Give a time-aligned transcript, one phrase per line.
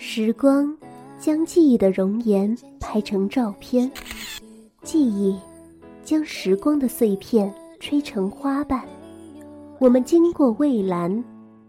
[0.00, 0.72] 时光
[1.18, 3.90] 将记忆的容颜拍成照片，
[4.80, 5.36] 记忆
[6.04, 8.80] 将时光的碎片吹成花瓣。
[9.80, 11.12] 我们经过蔚蓝，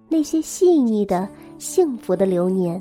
[0.08, 2.80] 那些细腻的、幸福的流年，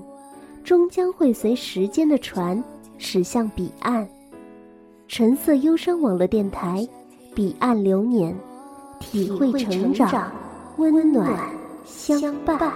[0.62, 2.62] 终将会随时间的船
[2.98, 4.06] 驶向彼岸。
[5.08, 6.86] 橙色忧伤网络电台，
[7.34, 8.36] 彼岸流年，
[9.00, 10.30] 体会成长，
[10.76, 11.40] 温暖
[11.86, 12.70] 相伴。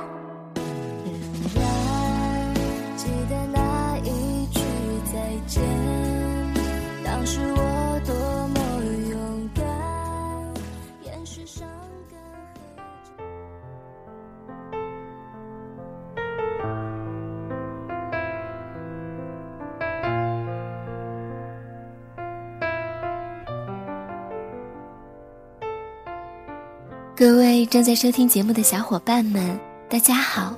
[27.14, 29.57] 各位正在收听节目的小伙伴们，
[29.89, 30.57] 大家好！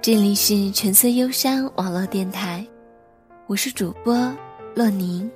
[0.00, 2.64] 这里是橙色忧伤网络电台，
[3.50, 4.14] 我是主播
[4.76, 5.28] 洛宁。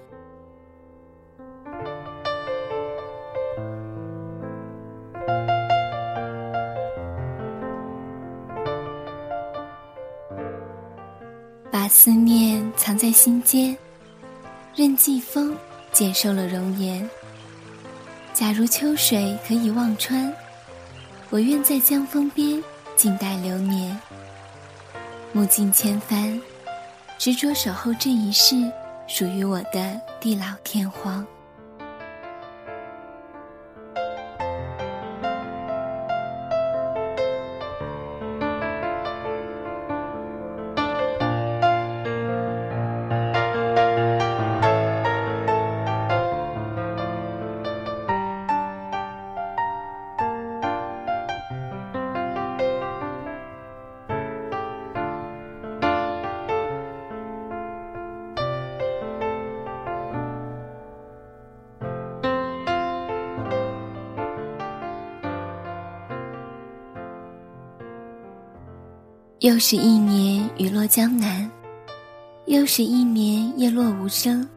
[11.73, 13.77] 把思念藏在心间，
[14.77, 15.57] 任季风
[15.91, 17.11] 减瘦了容颜。
[18.33, 20.33] 假如秋水可以望穿，
[21.31, 22.63] 我愿在江风边
[22.95, 23.99] 静待流年。
[25.33, 26.41] 目尽千帆，
[27.25, 28.55] 执着守候这一世
[29.07, 31.27] 属于我的地老天荒。
[69.45, 71.51] 又是一年雨落江南，
[72.47, 74.49] 又是一年叶落无声。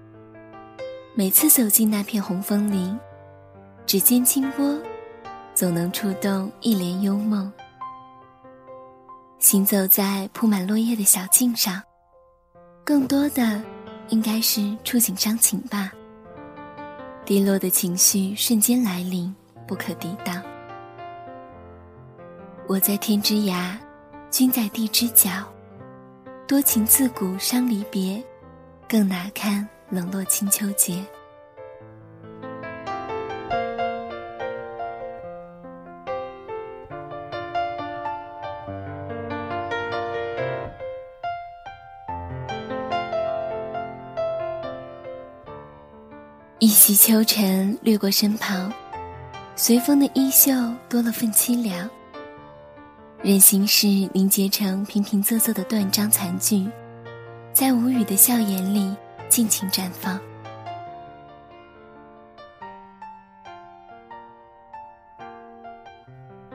[1.14, 2.98] 每次走进那片红枫林，
[3.86, 4.80] 指尖轻拨，
[5.54, 7.52] 总能触动一帘幽梦。
[9.40, 11.84] 行走在铺满落叶的小径上，
[12.86, 13.62] 更多的
[14.08, 15.92] 应该是触景伤情吧。
[17.26, 19.36] 低落的情绪瞬间来临，
[19.68, 20.42] 不可抵挡。
[22.70, 23.78] 我在天之涯。
[24.30, 25.30] 君在地之角，
[26.48, 28.22] 多情自古伤离别，
[28.88, 31.04] 更哪堪冷落清秋节。
[46.60, 48.72] 一袭秋尘掠过身旁，
[49.56, 50.52] 随风的衣袖
[50.90, 51.90] 多了份凄凉。
[53.28, 56.66] 任心事凝结成平平仄仄的断章残句，
[57.52, 58.96] 在无语的笑颜里
[59.28, 60.18] 尽情绽放。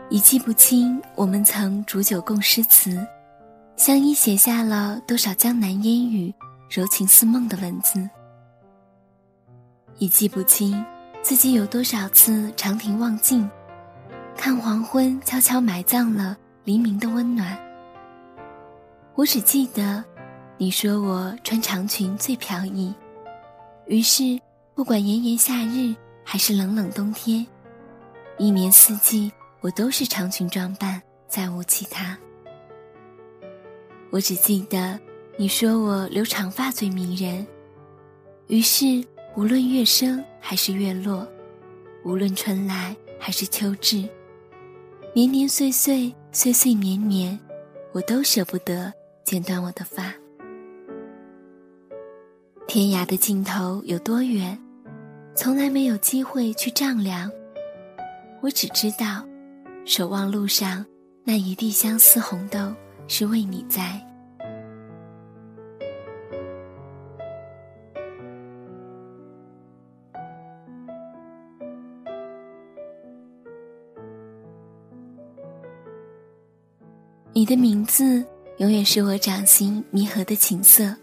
[0.09, 3.07] 已记不清我们曾煮酒共诗词，
[3.77, 6.35] 相依写下了多少江南烟雨、
[6.71, 8.09] 柔情似梦的文字。
[9.99, 10.83] 已记不清
[11.21, 13.47] 自己有多少次长亭望尽，
[14.39, 16.35] 看黄昏悄悄埋葬了。
[16.65, 17.59] 黎明的温暖，
[19.17, 20.05] 我只记得
[20.57, 22.95] 你说我穿长裙最飘逸，
[23.87, 24.41] 于是
[24.73, 25.93] 不管炎炎夏日
[26.23, 27.45] 还是冷冷冬天，
[28.39, 32.17] 一年四季我都是长裙装扮，再无其他。
[34.13, 34.97] 我只记得
[35.37, 37.45] 你说我留长发最迷人，
[38.47, 39.05] 于是
[39.37, 41.27] 无论月升还是月落，
[42.05, 44.09] 无论春来还是秋至。
[45.13, 47.39] 年年岁岁，岁岁年年，
[47.93, 48.91] 我都舍不得
[49.23, 50.15] 剪断我的发。
[52.67, 54.59] 天涯的尽头有多远，
[55.35, 57.31] 从来没有机会去丈量。
[58.41, 59.23] 我只知道，
[59.85, 60.87] 守望路上
[61.23, 62.73] 那一地相思红豆，
[63.09, 64.03] 是为你栽。
[77.35, 78.23] 你的名字
[78.59, 80.95] 永远是我掌心弥合的情色，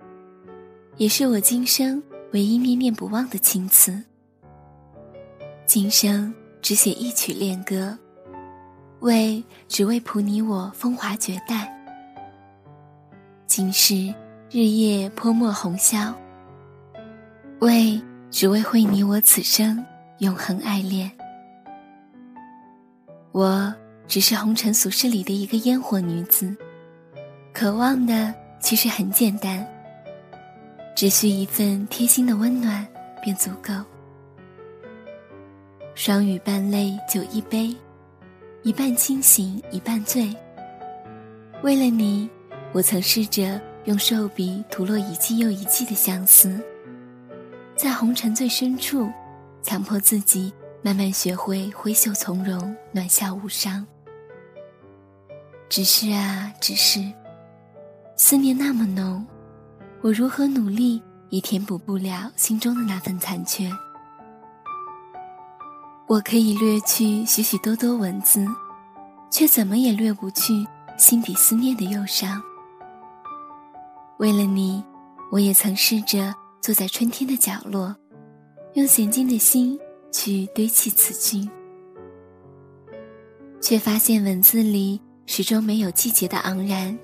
[0.98, 2.02] 也是我今生
[2.34, 4.00] 唯一念念不忘的情词。
[5.66, 6.32] 今生
[6.62, 7.98] 只写一曲恋歌，
[9.00, 11.76] 为只为谱你我风华绝代。
[13.48, 13.96] 今世
[14.52, 16.14] 日夜泼墨红绡，
[17.60, 18.00] 为
[18.30, 19.84] 只为会你我此生
[20.20, 21.12] 永恒爱恋。
[23.32, 23.74] 我
[24.10, 26.58] 只是红尘俗世里的一个烟火女子，
[27.54, 29.64] 渴望的其实很简单，
[30.96, 32.86] 只需一份贴心的温暖
[33.22, 33.72] 便足够。
[35.94, 37.76] 双语半泪酒一杯，
[38.64, 40.36] 一半清醒一半醉。
[41.62, 42.28] 为了你，
[42.72, 46.60] 我曾试着用瘦笔涂落一季又一季的相思，
[47.76, 49.08] 在红尘最深处，
[49.62, 50.52] 强迫自己
[50.82, 53.86] 慢慢学会挥袖从容，暖笑无伤。
[55.70, 57.00] 只是啊，只是，
[58.16, 59.24] 思念那么浓，
[60.02, 61.00] 我如何努力
[61.30, 63.70] 也填补不了心中的那份残缺。
[66.08, 68.44] 我可以略去许许多多文字，
[69.30, 70.66] 却怎么也略不去
[70.98, 72.42] 心底思念的忧伤。
[74.18, 74.84] 为了你，
[75.32, 77.96] 我也曾试着坐在春天的角落，
[78.74, 79.80] 用娴静的心
[80.12, 81.48] 去堆砌词句，
[83.62, 85.00] 却发现文字里
[85.32, 86.98] 始终没有季节的盎然，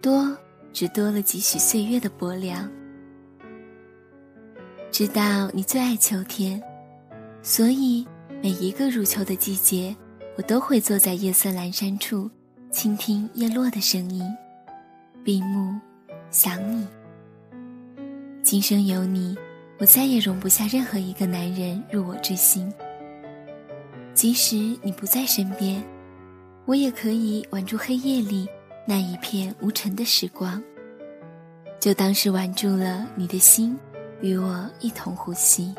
[0.00, 0.38] 多
[0.72, 2.70] 只多了几许岁月的薄凉。
[4.92, 6.62] 知道你最爱秋天。
[7.42, 8.06] 所以，
[8.40, 9.94] 每一个入秋的季节，
[10.36, 12.30] 我都会坐在夜色阑珊处，
[12.70, 14.24] 倾听叶落的声音，
[15.24, 15.76] 闭目
[16.30, 16.86] 想你。
[18.44, 19.36] 今生有你，
[19.80, 22.72] 我再也容不下任何一个男人入我之心。
[24.14, 24.54] 即使
[24.84, 25.82] 你不在身边，
[26.66, 28.48] 我也可以挽住黑夜里
[28.86, 30.62] 那一片无尘的时光，
[31.78, 33.78] 就当是挽住了你的心，
[34.22, 35.74] 与我一同呼吸。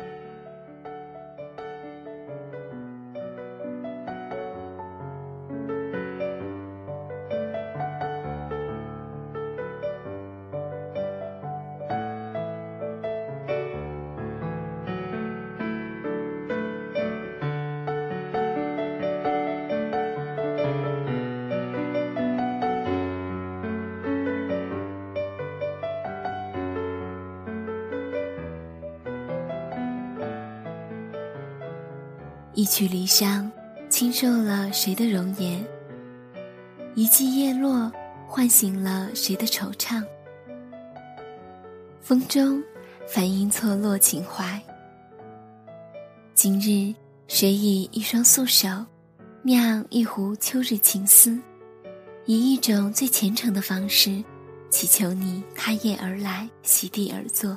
[32.66, 33.48] 一曲离殇，
[33.88, 35.64] 轻瘦了谁的容颜？
[36.96, 37.92] 一季叶落，
[38.26, 40.04] 唤醒了谁的惆怅？
[42.02, 42.60] 风中，
[43.06, 44.60] 梵音错落情怀。
[46.34, 46.92] 今日，
[47.28, 48.68] 谁以一双素手，
[49.42, 51.38] 酿一壶秋日情思，
[52.24, 54.20] 以一种最虔诚的方式，
[54.70, 57.56] 祈求你踏叶而来，席地而坐，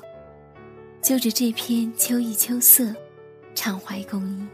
[1.01, 2.93] 就着这片秋意秋色，
[3.55, 4.47] 畅怀共饮。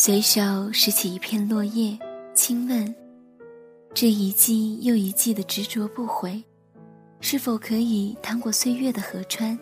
[0.00, 1.98] 随手拾起一片落叶，
[2.32, 2.94] 轻问
[3.92, 6.40] ：“这一季又一季的执着不悔，
[7.20, 9.58] 是否可以趟过岁月的河川，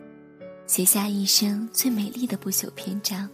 [0.66, 3.26] 写下一生最美丽的不朽篇章？”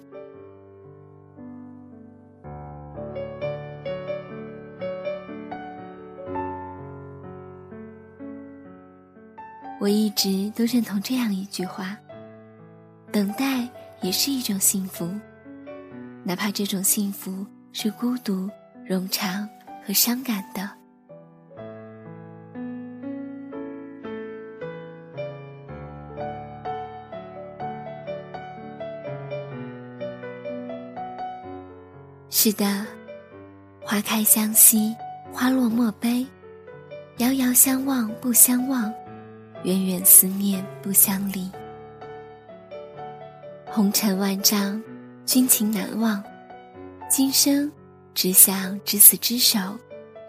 [9.80, 11.98] 我一直都认同这样一句话
[13.10, 13.68] ：“等待
[14.02, 15.10] 也是一种幸福。”
[16.24, 18.48] 哪怕这种幸福是孤独、
[18.88, 19.48] 冗长
[19.84, 20.70] 和伤感的。
[32.30, 32.86] 是的，
[33.82, 34.94] 花开相惜，
[35.32, 36.26] 花落莫悲；
[37.18, 38.92] 遥遥相望不相忘，
[39.64, 41.50] 远远思念不相离。
[43.66, 44.80] 红尘万丈。
[45.24, 46.22] 君情难忘，
[47.08, 47.70] 今生
[48.12, 49.58] 只想执子之手，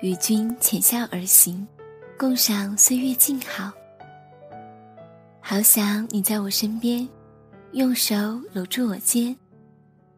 [0.01, 1.67] 与君浅笑而行，
[2.17, 3.71] 共赏岁月静好。
[5.41, 7.07] 好想你在我身边，
[7.71, 8.15] 用手
[8.53, 9.35] 搂住我肩，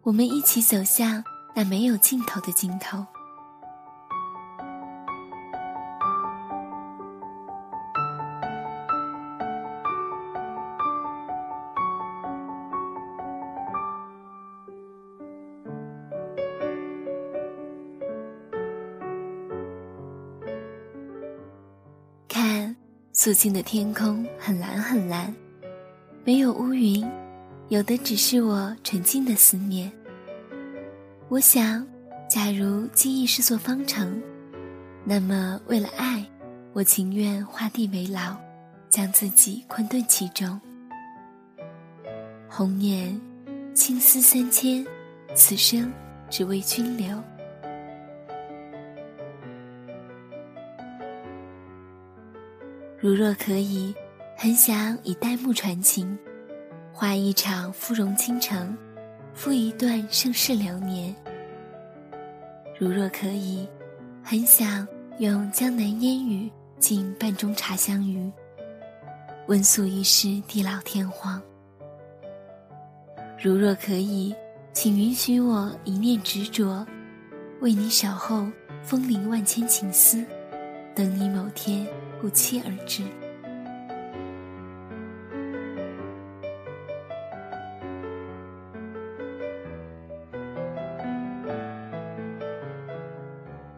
[0.03, 1.24] 我们一起走向
[1.55, 3.03] 那没有尽头的尽头。
[23.18, 25.34] 素净的天空很蓝很蓝，
[26.26, 27.10] 没有乌云，
[27.70, 29.90] 有的只是我纯净的思念。
[31.30, 31.88] 我想，
[32.30, 34.22] 假如记忆是座方程，
[35.06, 36.26] 那么为了爱，
[36.74, 38.36] 我情愿画地为牢，
[38.90, 40.60] 将自己困顿其中。
[42.50, 43.20] 红颜，
[43.74, 44.86] 青丝三千，
[45.34, 45.90] 此生
[46.30, 47.18] 只为君留。
[53.06, 53.94] 如若可以，
[54.36, 56.18] 很想以代木传情，
[56.92, 58.76] 画一场芙蓉倾城，
[59.32, 61.16] 赋一段盛世流年。
[62.80, 63.70] 如若可以，
[64.24, 64.88] 很想
[65.20, 68.28] 用江南烟雨敬半盅茶香余，
[69.50, 71.40] 温宿一世地老天荒。
[73.40, 74.34] 如若可以，
[74.74, 76.84] 请允许我一念执着，
[77.62, 78.48] 为你守候
[78.82, 80.26] 风铃万千情丝，
[80.96, 81.88] 等你某天。
[82.22, 83.04] 不期而至。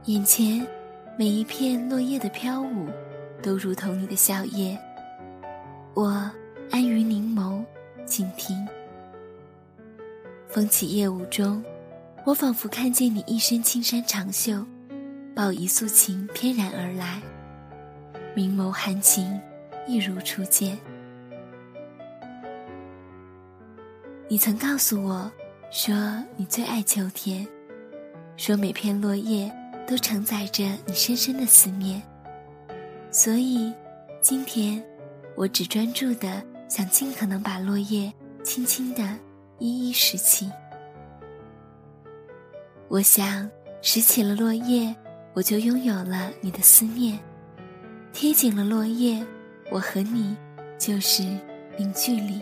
[0.05, 0.65] 眼前
[1.17, 2.87] 每一片落叶的飘舞，
[3.41, 4.77] 都如同你的笑靥。
[5.93, 6.31] 我
[6.71, 7.61] 安于凝眸，
[8.05, 8.65] 静听。
[10.47, 11.61] 风起夜雾中，
[12.25, 14.65] 我仿佛看见你一身青衫长袖，
[15.35, 17.21] 抱一素琴翩然而来。
[18.37, 19.41] 明眸含情，
[19.87, 20.77] 一如初见。
[24.27, 25.31] 你曾告诉我，
[25.71, 27.47] 说你最爱秋天，
[28.35, 29.51] 说每片落叶
[29.87, 31.99] 都承载着你深深的思念。
[33.09, 33.73] 所以，
[34.21, 34.85] 今天
[35.35, 38.13] 我只专注的想尽可能把落叶
[38.43, 39.17] 轻轻的
[39.57, 40.47] 一一拾起。
[42.87, 43.49] 我想，
[43.81, 44.95] 拾起了落叶，
[45.33, 47.17] 我就拥有了你的思念。
[48.19, 49.23] 贴紧了落叶，
[49.69, 50.35] 我和你
[50.79, 51.21] 就是
[51.77, 52.41] 零距离。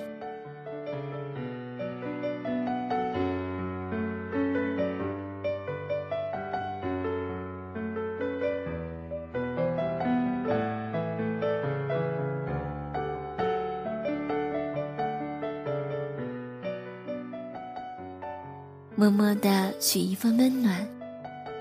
[18.96, 20.88] 默默的许一份温暖，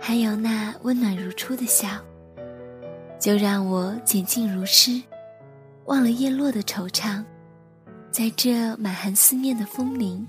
[0.00, 1.88] 还有那温暖如初的笑。
[3.24, 5.00] 就让我简静如诗，
[5.86, 7.24] 忘了叶落的惆怅，
[8.10, 10.28] 在这满含思念的风铃，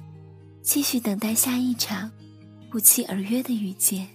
[0.61, 2.09] 继续等待下一场
[2.71, 4.07] 不期而约的遇见。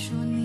[0.00, 0.39] 说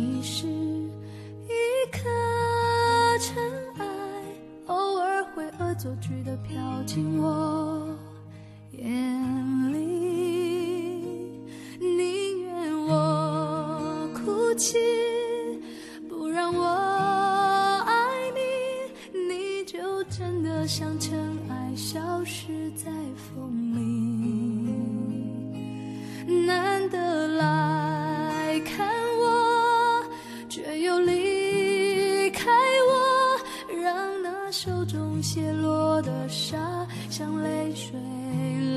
[34.57, 37.91] 手中泻落的沙像泪水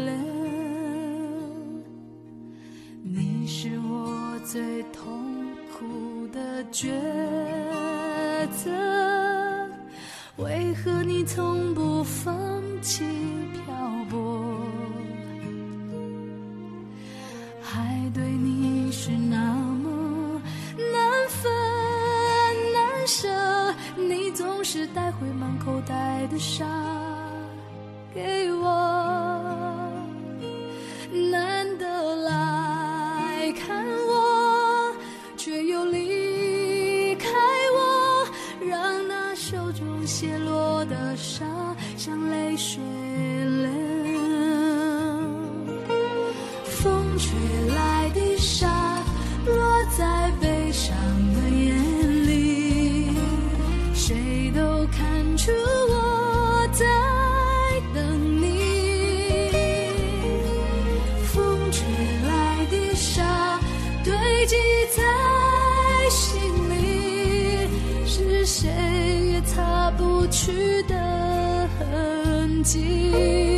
[0.07, 0.13] 流，
[3.05, 5.07] 你是我最痛
[5.73, 6.91] 苦的抉
[8.57, 8.69] 择，
[10.39, 13.05] 为何你从不放弃？
[47.19, 49.03] 风吹来的砂
[49.45, 50.97] 落在悲伤
[51.35, 53.11] 的眼里
[53.93, 55.51] 谁都看出
[55.91, 56.87] 我在
[57.93, 59.51] 等你。
[61.25, 61.83] 风吹
[62.25, 63.59] 来的砂
[64.05, 64.15] 堆
[64.47, 64.55] 积
[64.97, 67.67] 在心里
[68.07, 68.69] 是谁
[69.33, 73.58] 也擦不去的痕迹。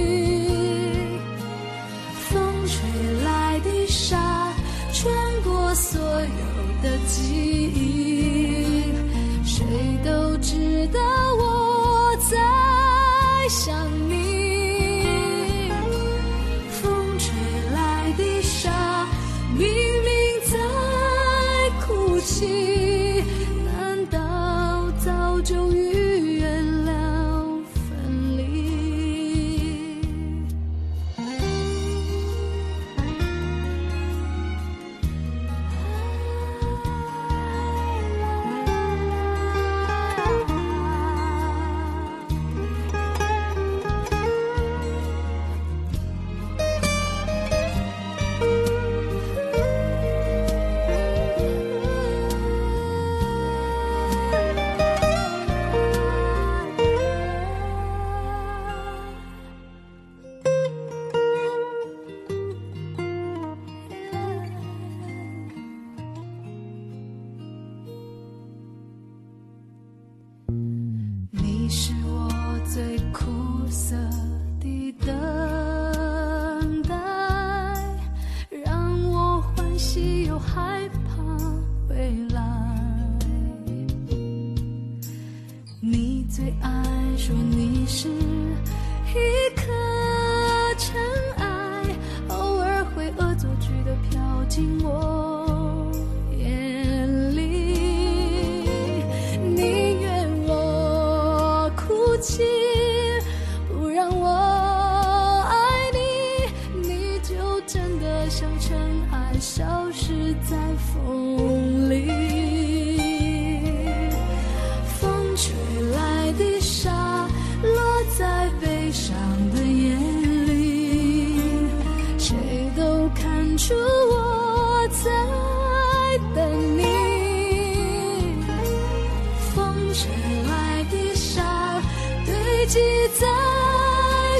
[132.67, 132.79] 记
[133.19, 133.27] 在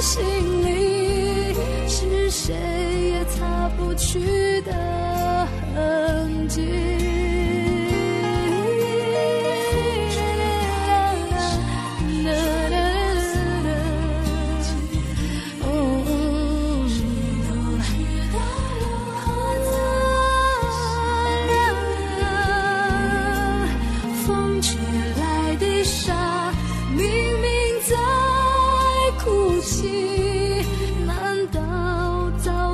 [0.01, 0.21] 心
[0.65, 1.53] 里
[1.87, 2.55] 是谁
[3.11, 7.20] 也擦不去的痕迹。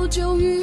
[0.08, 0.57] 就遇